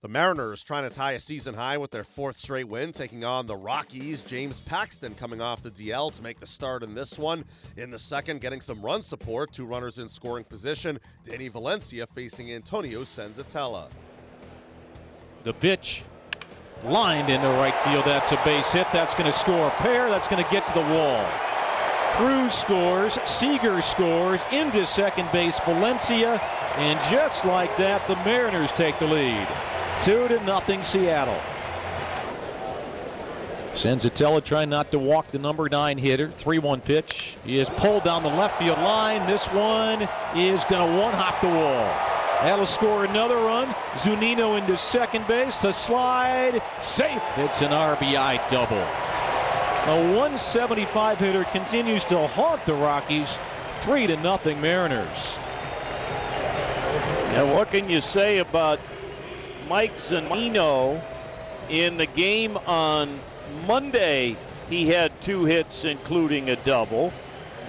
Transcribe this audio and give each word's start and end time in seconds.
The 0.00 0.06
Mariners 0.06 0.62
trying 0.62 0.88
to 0.88 0.94
tie 0.94 1.12
a 1.12 1.18
season 1.18 1.54
high 1.54 1.76
with 1.76 1.90
their 1.90 2.04
fourth 2.04 2.36
straight 2.36 2.68
win, 2.68 2.92
taking 2.92 3.24
on 3.24 3.48
the 3.48 3.56
Rockies. 3.56 4.22
James 4.22 4.60
Paxton 4.60 5.16
coming 5.16 5.40
off 5.40 5.60
the 5.60 5.72
DL 5.72 6.14
to 6.14 6.22
make 6.22 6.38
the 6.38 6.46
start 6.46 6.84
in 6.84 6.94
this 6.94 7.18
one. 7.18 7.44
In 7.76 7.90
the 7.90 7.98
second, 7.98 8.40
getting 8.40 8.60
some 8.60 8.80
run 8.80 9.02
support, 9.02 9.52
two 9.52 9.64
runners 9.64 9.98
in 9.98 10.08
scoring 10.08 10.44
position. 10.44 11.00
Danny 11.28 11.48
Valencia 11.48 12.06
facing 12.14 12.52
Antonio 12.52 13.00
Senzatela. 13.00 13.88
The 15.42 15.52
pitch 15.52 16.04
lined 16.84 17.28
into 17.28 17.48
right 17.48 17.74
field. 17.78 18.04
That's 18.04 18.30
a 18.30 18.40
base 18.44 18.72
hit. 18.72 18.86
That's 18.92 19.14
going 19.14 19.26
to 19.26 19.36
score 19.36 19.66
a 19.66 19.70
pair. 19.82 20.08
That's 20.08 20.28
going 20.28 20.44
to 20.44 20.48
get 20.52 20.64
to 20.68 20.74
the 20.74 20.94
wall. 20.94 21.26
Cruz 22.12 22.54
scores. 22.54 23.14
Seager 23.28 23.82
scores 23.82 24.42
into 24.52 24.86
second 24.86 25.28
base. 25.32 25.58
Valencia. 25.58 26.40
And 26.76 27.00
just 27.10 27.44
like 27.44 27.76
that, 27.78 28.06
the 28.06 28.14
Mariners 28.24 28.70
take 28.70 28.96
the 29.00 29.06
lead. 29.08 29.48
Two 30.00 30.28
to 30.28 30.42
nothing 30.44 30.84
Seattle. 30.84 31.38
Senzatela 33.72 34.42
trying 34.42 34.70
not 34.70 34.90
to 34.90 34.98
walk 34.98 35.28
the 35.28 35.38
number 35.38 35.68
nine 35.68 35.98
hitter. 35.98 36.30
3 36.30 36.58
1 36.58 36.80
pitch. 36.80 37.36
He 37.44 37.58
is 37.58 37.70
pulled 37.70 38.04
down 38.04 38.22
the 38.22 38.28
left 38.28 38.58
field 38.58 38.78
line. 38.78 39.24
This 39.26 39.46
one 39.48 40.08
is 40.34 40.64
going 40.64 40.84
to 40.84 41.00
one 41.00 41.14
hop 41.14 41.40
the 41.40 41.48
wall. 41.48 42.18
That'll 42.42 42.66
score 42.66 43.04
another 43.04 43.36
run. 43.36 43.68
Zunino 43.94 44.58
into 44.58 44.76
second 44.76 45.26
base. 45.26 45.64
A 45.64 45.72
slide. 45.72 46.62
Safe. 46.80 47.22
It's 47.36 47.62
an 47.62 47.70
RBI 47.70 48.48
double. 48.48 48.76
A 49.88 50.14
175 50.14 51.18
hitter 51.18 51.44
continues 51.44 52.04
to 52.06 52.26
haunt 52.28 52.64
the 52.64 52.74
Rockies. 52.74 53.38
3 53.80 54.06
to 54.06 54.16
nothing 54.18 54.60
Mariners. 54.60 55.38
And 57.34 57.52
what 57.52 57.70
can 57.70 57.88
you 57.88 58.00
say 58.00 58.38
about 58.38 58.80
Mike 59.68 59.98
Zunino 59.98 61.02
in 61.68 61.98
the 61.98 62.06
game 62.06 62.56
on 62.66 63.20
Monday? 63.66 64.34
He 64.70 64.88
had 64.88 65.20
two 65.20 65.44
hits, 65.44 65.84
including 65.84 66.48
a 66.48 66.56
double. 66.56 67.12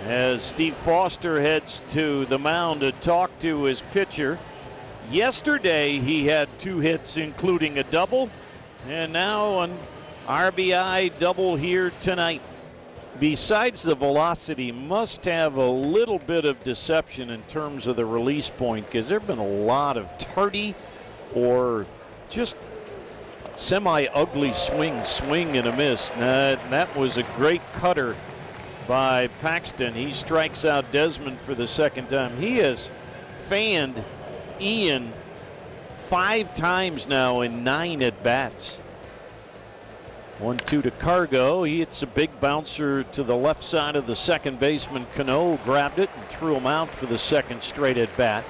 As 0.05 0.41
Steve 0.41 0.75
Foster 0.75 1.41
heads 1.41 1.81
to 1.89 2.25
the 2.25 2.39
mound 2.39 2.81
to 2.81 2.93
talk 2.93 3.37
to 3.39 3.63
his 3.63 3.81
pitcher. 3.81 4.39
Yesterday, 5.11 5.99
he 5.99 6.27
had 6.27 6.47
two 6.57 6.79
hits, 6.79 7.17
including 7.17 7.77
a 7.77 7.83
double. 7.83 8.29
And 8.87 9.11
now 9.11 9.59
an 9.59 9.73
RBI 10.25 11.19
double 11.19 11.57
here 11.57 11.91
tonight. 11.99 12.41
Besides 13.19 13.83
the 13.83 13.95
velocity, 13.95 14.71
must 14.71 15.25
have 15.25 15.57
a 15.57 15.69
little 15.69 16.19
bit 16.19 16.45
of 16.45 16.63
deception 16.63 17.29
in 17.29 17.41
terms 17.43 17.87
of 17.87 17.97
the 17.97 18.05
release 18.05 18.49
point 18.49 18.85
because 18.85 19.09
there 19.09 19.19
have 19.19 19.27
been 19.27 19.37
a 19.37 19.45
lot 19.45 19.97
of 19.97 20.17
tardy 20.17 20.75
or 21.35 21.85
just 22.29 22.57
semi 23.55 24.05
ugly 24.07 24.53
swing, 24.53 25.03
swing 25.05 25.57
and 25.57 25.67
a 25.67 25.75
miss. 25.75 26.11
That, 26.11 26.69
that 26.69 26.95
was 26.95 27.17
a 27.17 27.23
great 27.23 27.61
cutter 27.73 28.15
by 28.87 29.27
Paxton. 29.41 29.93
He 29.93 30.13
strikes 30.13 30.65
out 30.65 30.91
Desmond 30.91 31.39
for 31.39 31.53
the 31.53 31.67
second 31.67 32.09
time. 32.09 32.37
He 32.37 32.57
has 32.57 32.89
fanned 33.35 34.03
Ian 34.59 35.13
five 35.95 36.53
times 36.53 37.07
now 37.07 37.41
in 37.41 37.63
nine 37.63 38.01
at 38.01 38.23
bats. 38.23 38.83
One 40.39 40.57
two 40.57 40.81
to 40.81 40.91
Cargo. 40.91 41.63
He 41.63 41.79
hits 41.79 42.01
a 42.01 42.07
big 42.07 42.39
bouncer 42.39 43.03
to 43.03 43.23
the 43.23 43.35
left 43.35 43.61
side 43.61 43.97
of 43.97 44.07
the 44.07 44.15
second 44.15 44.59
baseman. 44.59 45.05
Cano 45.13 45.57
grabbed 45.65 45.99
it 45.99 46.09
and 46.15 46.25
threw 46.27 46.55
him 46.55 46.65
out 46.65 46.89
for 46.89 47.07
the 47.07 47.17
second 47.17 47.61
straight 47.61 47.97
at 47.97 48.15
bat. 48.15 48.45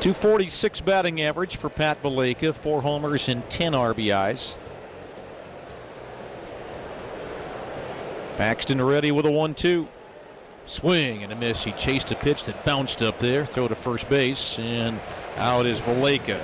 246 0.00 0.80
batting 0.80 1.20
average 1.20 1.56
for 1.56 1.68
Pat 1.68 2.02
Valaika, 2.02 2.54
four 2.54 2.80
homers 2.80 3.28
and 3.28 3.48
10 3.50 3.72
RBIs. 3.72 4.56
Paxton 8.38 8.80
ready 8.80 9.12
with 9.12 9.26
a 9.26 9.30
1 9.30 9.54
2. 9.54 9.86
Swing 10.64 11.22
and 11.22 11.30
a 11.30 11.36
miss. 11.36 11.64
He 11.64 11.72
chased 11.72 12.10
a 12.12 12.14
pitch 12.14 12.44
that 12.44 12.64
bounced 12.64 13.02
up 13.02 13.18
there. 13.18 13.44
Throw 13.44 13.68
to 13.68 13.74
first 13.74 14.08
base, 14.08 14.58
and 14.58 14.98
out 15.36 15.66
is 15.66 15.80
Valaika. 15.80 16.40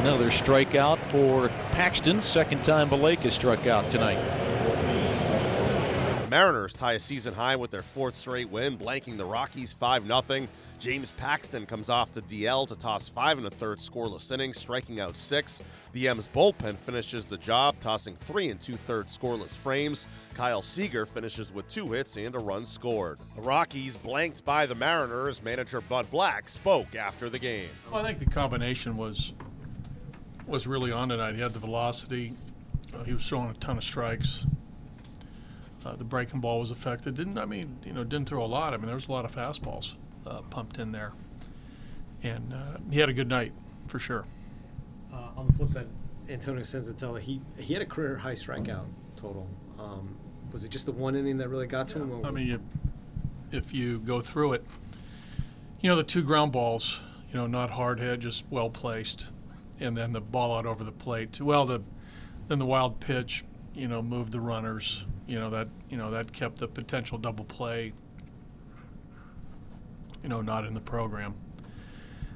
Another 0.00 0.26
strikeout 0.26 0.98
for 0.98 1.48
Paxton. 1.72 2.20
Second 2.20 2.62
time 2.62 2.90
Valaika 2.90 3.30
struck 3.30 3.66
out 3.66 3.90
tonight. 3.90 4.18
Mariners 6.28 6.74
tie 6.74 6.92
a 6.92 7.00
season 7.00 7.32
high 7.32 7.56
with 7.56 7.70
their 7.70 7.82
fourth 7.82 8.14
straight 8.14 8.50
win, 8.50 8.76
blanking 8.76 9.16
the 9.16 9.24
Rockies 9.24 9.72
5 9.72 10.06
0. 10.06 10.48
James 10.78 11.10
Paxton 11.12 11.66
comes 11.66 11.90
off 11.90 12.14
the 12.14 12.22
DL 12.22 12.68
to 12.68 12.76
toss 12.76 13.08
five 13.08 13.36
and 13.36 13.46
a 13.46 13.50
third 13.50 13.78
scoreless 13.78 14.30
innings, 14.30 14.58
striking 14.58 15.00
out 15.00 15.16
six. 15.16 15.60
The 15.92 16.06
M's 16.06 16.28
bullpen 16.28 16.76
finishes 16.76 17.26
the 17.26 17.36
job, 17.36 17.74
tossing 17.80 18.14
three 18.14 18.48
and 18.48 18.60
two 18.60 18.76
thirds 18.76 19.16
scoreless 19.16 19.56
frames. 19.56 20.06
Kyle 20.34 20.62
Seager 20.62 21.04
finishes 21.04 21.52
with 21.52 21.66
two 21.68 21.90
hits 21.90 22.16
and 22.16 22.34
a 22.36 22.38
run 22.38 22.64
scored. 22.64 23.18
The 23.34 23.42
Rockies 23.42 23.96
blanked 23.96 24.44
by 24.44 24.66
the 24.66 24.76
Mariners. 24.76 25.42
Manager 25.42 25.80
Bud 25.80 26.08
Black 26.12 26.48
spoke 26.48 26.94
after 26.94 27.28
the 27.28 27.40
game. 27.40 27.68
Well, 27.90 28.00
I 28.00 28.06
think 28.06 28.20
the 28.20 28.26
combination 28.26 28.96
was 28.96 29.32
was 30.46 30.68
really 30.68 30.92
on 30.92 31.08
tonight. 31.08 31.34
He 31.34 31.40
had 31.40 31.54
the 31.54 31.58
velocity. 31.58 32.34
Uh, 32.94 33.02
he 33.02 33.12
was 33.12 33.28
throwing 33.28 33.50
a 33.50 33.54
ton 33.54 33.78
of 33.78 33.84
strikes. 33.84 34.46
Uh, 35.84 35.96
the 35.96 36.04
breaking 36.04 36.40
ball 36.40 36.60
was 36.60 36.70
affected. 36.70 37.16
Didn't 37.16 37.36
I 37.36 37.46
mean 37.46 37.78
you 37.84 37.92
know 37.92 38.04
didn't 38.04 38.28
throw 38.28 38.44
a 38.44 38.46
lot. 38.46 38.74
I 38.74 38.76
mean 38.76 38.86
there 38.86 38.94
was 38.94 39.08
a 39.08 39.12
lot 39.12 39.24
of 39.24 39.34
fastballs 39.34 39.94
uh, 40.28 40.42
pumped 40.50 40.78
in 40.78 40.92
there, 40.92 41.12
and 42.22 42.52
uh, 42.52 42.78
he 42.90 43.00
had 43.00 43.08
a 43.08 43.12
good 43.12 43.28
night 43.28 43.52
for 43.86 43.98
sure. 43.98 44.24
Uh, 45.12 45.28
on 45.36 45.46
the 45.46 45.52
flip 45.52 45.72
side, 45.72 45.86
Antonio 46.28 46.62
Senzatela, 46.62 47.20
he 47.20 47.40
he 47.56 47.72
had 47.72 47.82
a 47.82 47.86
career 47.86 48.16
high 48.16 48.34
strikeout 48.34 48.86
total. 49.16 49.48
Um, 49.78 50.16
was 50.52 50.64
it 50.64 50.70
just 50.70 50.86
the 50.86 50.92
one 50.92 51.14
inning 51.14 51.38
that 51.38 51.48
really 51.48 51.66
got 51.66 51.88
to 51.90 51.98
him? 51.98 52.24
I 52.24 52.30
mean, 52.30 52.46
you, 52.46 52.60
if 53.52 53.72
you 53.72 53.98
go 53.98 54.20
through 54.20 54.54
it, 54.54 54.64
you 55.80 55.88
know 55.88 55.96
the 55.96 56.04
two 56.04 56.22
ground 56.22 56.52
balls, 56.52 57.00
you 57.30 57.36
know 57.36 57.46
not 57.46 57.70
hard 57.70 58.00
hit, 58.00 58.20
just 58.20 58.44
well 58.50 58.70
placed, 58.70 59.30
and 59.80 59.96
then 59.96 60.12
the 60.12 60.20
ball 60.20 60.56
out 60.56 60.66
over 60.66 60.84
the 60.84 60.92
plate. 60.92 61.40
Well, 61.40 61.64
the 61.64 61.82
then 62.48 62.58
the 62.58 62.66
wild 62.66 62.98
pitch, 63.00 63.44
you 63.74 63.88
know, 63.88 64.02
moved 64.02 64.32
the 64.32 64.40
runners. 64.40 65.06
You 65.26 65.38
know 65.38 65.50
that 65.50 65.68
you 65.88 65.96
know 65.96 66.10
that 66.10 66.32
kept 66.32 66.58
the 66.58 66.68
potential 66.68 67.18
double 67.18 67.44
play. 67.44 67.92
You 70.28 70.34
know, 70.34 70.42
not 70.42 70.66
in 70.66 70.74
the 70.74 70.80
program, 70.80 71.34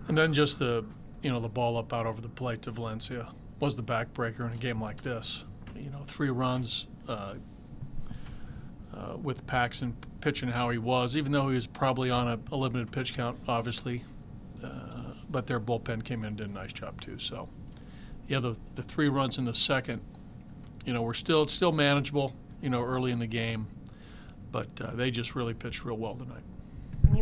and 0.08 0.16
then 0.16 0.32
just 0.32 0.58
the 0.58 0.82
you 1.20 1.28
know 1.28 1.40
the 1.40 1.48
ball 1.48 1.76
up 1.76 1.92
out 1.92 2.06
over 2.06 2.22
the 2.22 2.28
plate 2.30 2.62
to 2.62 2.70
Valencia 2.70 3.28
was 3.60 3.76
the 3.76 3.82
backbreaker 3.82 4.46
in 4.46 4.52
a 4.54 4.56
game 4.56 4.80
like 4.80 5.02
this. 5.02 5.44
You 5.76 5.90
know, 5.90 6.00
three 6.06 6.30
runs. 6.30 6.86
Uh, 7.06 7.34
uh, 8.94 9.16
with 9.22 9.46
Paxton 9.46 9.94
pitching 10.22 10.48
how 10.48 10.70
he 10.70 10.78
was, 10.78 11.16
even 11.16 11.32
though 11.32 11.48
he 11.48 11.54
was 11.54 11.66
probably 11.66 12.10
on 12.10 12.28
a, 12.28 12.38
a 12.54 12.56
limited 12.56 12.90
pitch 12.92 13.14
count, 13.14 13.38
obviously. 13.46 14.04
Uh, 14.64 15.12
but 15.30 15.46
their 15.46 15.60
bullpen 15.60 16.02
came 16.02 16.20
in 16.20 16.28
and 16.28 16.36
did 16.36 16.48
a 16.48 16.52
nice 16.52 16.72
job 16.72 16.98
too. 17.00 17.18
So, 17.18 17.48
yeah, 18.28 18.38
the, 18.38 18.56
the 18.74 18.82
three 18.82 19.08
runs 19.08 19.36
in 19.38 19.44
the 19.44 19.54
second, 19.54 20.00
you 20.86 20.94
know, 20.94 21.02
were 21.02 21.14
still 21.14 21.46
still 21.46 21.72
manageable, 21.72 22.34
you 22.62 22.70
know, 22.70 22.82
early 22.82 23.12
in 23.12 23.18
the 23.18 23.26
game, 23.26 23.66
but 24.50 24.68
uh, 24.80 24.94
they 24.94 25.10
just 25.10 25.34
really 25.34 25.54
pitched 25.54 25.84
real 25.84 25.96
well 25.96 26.14
tonight. 26.14 26.42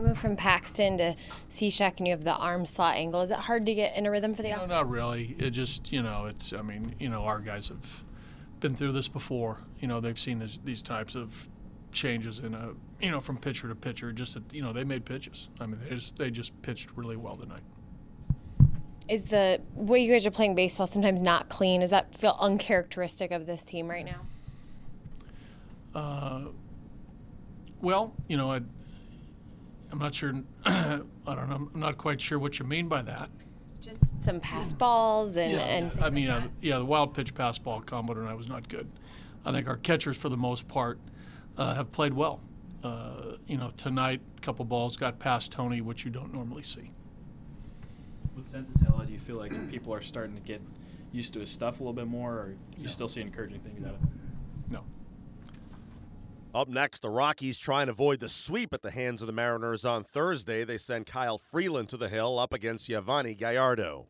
You 0.01 0.07
move 0.07 0.19
from 0.19 0.35
Paxton 0.37 0.97
to 0.97 1.15
Cishek 1.51 1.99
and 1.99 2.07
you 2.07 2.13
have 2.13 2.25
the 2.25 2.35
arm 2.35 2.65
slot 2.65 2.97
angle, 2.97 3.21
is 3.21 3.31
it 3.31 3.37
hard 3.39 3.67
to 3.67 3.75
get 3.75 3.97
in 3.97 4.07
a 4.07 4.11
rhythm 4.11 4.35
for 4.35 4.41
the 4.41 4.49
No, 4.49 4.57
offense? 4.57 4.71
not 4.71 4.89
really. 4.89 5.37
It 5.39 5.51
just, 5.51 5.93
you 5.93 6.03
know, 6.03 6.25
it's. 6.25 6.55
I 6.55 6.63
mean, 6.63 6.95
you 6.99 7.11
know, 7.11 7.25
our 7.25 7.39
guys 7.39 7.69
have 7.69 8.05
been 8.61 8.75
through 8.75 8.93
this 8.93 9.09
before. 9.09 9.59
You 9.79 9.89
know, 9.89 10.01
they've 10.01 10.19
seen 10.19 10.39
this, 10.39 10.59
these 10.65 10.81
types 10.81 11.15
of 11.15 11.49
changes 11.93 12.39
in 12.39 12.55
a, 12.55 12.71
you 13.03 13.11
know, 13.11 13.21
from 13.21 13.37
pitcher 13.37 13.69
to 13.69 13.75
pitcher. 13.75 14.11
Just 14.11 14.35
that, 14.35 14.55
you 14.55 14.63
know, 14.63 14.73
they 14.73 14.85
made 14.85 15.05
pitches. 15.05 15.51
I 15.61 15.67
mean, 15.67 15.79
they 15.87 15.95
just 15.95 16.17
they 16.17 16.31
just 16.31 16.63
pitched 16.63 16.97
really 16.97 17.17
well 17.17 17.37
tonight. 17.37 17.63
Is 19.07 19.27
the 19.27 19.61
way 19.75 20.03
you 20.03 20.11
guys 20.11 20.25
are 20.25 20.31
playing 20.31 20.55
baseball 20.55 20.87
sometimes 20.87 21.21
not 21.21 21.51
clean? 21.51 21.83
Does 21.83 21.91
that 21.91 22.15
feel 22.15 22.39
uncharacteristic 22.41 23.33
of 23.33 23.45
this 23.45 23.65
team 23.65 23.89
right 23.89 24.07
now? 24.07 24.21
Uh, 25.95 26.45
well, 27.83 28.15
you 28.29 28.37
know, 28.39 28.53
I, 28.53 28.61
I'm 29.91 29.99
not 29.99 30.15
sure. 30.15 30.35
I 30.65 31.01
don't 31.27 31.49
know. 31.49 31.69
I'm 31.75 31.81
not 31.81 31.99
quite 31.99 32.21
sure 32.21 32.39
what 32.39 32.59
you 32.59 32.65
mean 32.65 32.89
by 32.89 33.03
that. 33.03 33.31
Just 33.81 34.01
some 34.17 34.41
pass 34.41 34.73
balls 34.73 35.37
and, 35.37 35.55
and 35.55 35.91
things 35.91 36.05
I 36.05 36.11
mean, 36.11 36.29
like 36.29 36.37
uh, 36.37 36.41
that? 36.41 36.51
yeah, 36.61 36.79
the 36.79 36.85
wild 36.85 37.15
pitch 37.15 37.35
pass 37.35 37.59
ball 37.59 37.81
combo 37.81 38.15
tonight 38.15 38.35
was 38.35 38.49
not 38.49 38.69
good. 38.69 38.89
I 39.45 39.53
think 39.53 39.69
our 39.69 39.79
catchers, 39.79 40.17
for 40.17 40.29
the 40.29 40.37
most 40.37 40.69
part, 40.69 40.99
uh, 41.57 41.75
have 41.75 41.91
played 41.93 42.13
well. 42.13 42.41
Uh, 42.85 43.37
you 43.47 43.57
know, 43.57 43.73
tonight, 43.77 44.21
a 44.37 44.41
couple 44.41 44.65
balls 44.65 44.97
got 44.97 45.19
past 45.19 45.51
Tony, 45.51 45.81
which 45.81 46.05
you 46.05 46.11
don't 46.11 46.33
normally 46.33 46.63
see. 46.63 46.91
With 48.37 48.53
Senzatela, 48.53 49.07
do 49.07 49.13
you 49.13 49.19
feel 49.19 49.37
like 49.37 49.71
people 49.71 49.93
are 49.95 50.03
starting 50.03 50.35
to 50.35 50.43
get 50.43 50.61
used 51.13 51.33
to 51.35 51.41
his 51.41 51.51
stuff 51.51 51.81
a 51.81 51.83
little 51.83 51.93
bit 51.93 52.07
more, 52.07 52.33
or 52.33 52.55
you 52.79 52.89
still 52.89 53.09
see 53.09 53.21
encouraging 53.21 53.61
things 53.61 53.83
out 53.85 53.95
of 53.95 54.03
it? 54.03 54.09
Up 56.53 56.67
next, 56.67 57.03
the 57.03 57.11
Rockies 57.11 57.59
try 57.59 57.81
and 57.83 57.89
avoid 57.89 58.19
the 58.19 58.29
sweep 58.29 58.75
at 58.75 58.83
the 58.83 58.91
hands 58.91 59.21
of 59.21 59.29
the 59.29 59.33
Mariners 59.33 59.85
on 59.85 60.03
Thursday. 60.03 60.65
They 60.65 60.79
send 60.79 61.07
Kyle 61.07 61.39
Freeland 61.39 61.89
to 61.91 61.97
the 61.97 62.09
hill 62.09 62.41
up 62.41 62.53
against 62.53 62.89
Yovani 62.89 63.39
Gallardo. 63.39 64.09